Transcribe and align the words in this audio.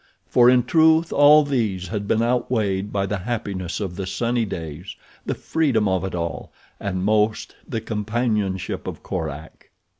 For, 0.25 0.49
in 0.49 0.63
truth, 0.63 1.13
all 1.13 1.43
these 1.43 1.89
had 1.89 2.07
been 2.07 2.23
outweighed 2.23 2.91
by 2.91 3.05
the 3.05 3.19
happiness 3.19 3.79
of 3.79 3.97
the 3.97 4.07
sunny 4.07 4.45
days, 4.45 4.95
the 5.27 5.35
freedom 5.35 5.87
of 5.87 6.03
it 6.03 6.15
all, 6.15 6.51
and, 6.79 7.05
most, 7.05 7.55
the 7.69 7.81
companionship 7.81 8.87
of 8.87 9.03
Korak. 9.03 9.69